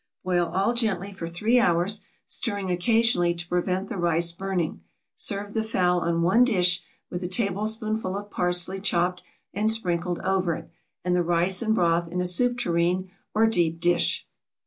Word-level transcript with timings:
Boil 0.23 0.47
all 0.49 0.73
gently 0.73 1.13
for 1.13 1.27
three 1.27 1.59
hours, 1.59 2.01
stirring 2.25 2.71
occasionally 2.71 3.35
to 3.35 3.47
prevent 3.47 3.87
the 3.87 3.97
rice 3.97 4.31
burning; 4.31 4.81
serve 5.15 5.53
the 5.53 5.61
fowl 5.61 5.99
on 5.99 6.23
one 6.23 6.43
dish 6.43 6.81
with 7.11 7.21
a 7.21 7.27
tablespoonful 7.27 8.17
of 8.17 8.31
parsley 8.31 8.81
chopped 8.81 9.21
and 9.53 9.69
sprinkled 9.69 10.17
over 10.21 10.55
it, 10.55 10.71
and 11.05 11.15
the 11.15 11.21
rice 11.21 11.61
and 11.61 11.75
broth 11.75 12.07
in 12.11 12.19
a 12.19 12.25
soup 12.25 12.57
tureen 12.57 13.11
or 13.35 13.45
deep 13.45 13.79
dish. 13.79 14.25